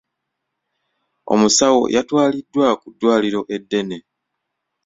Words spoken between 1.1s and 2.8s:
Omusawo yatwaliddwa